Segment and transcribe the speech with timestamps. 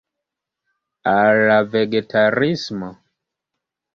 [1.11, 2.89] Al la vegetarismo?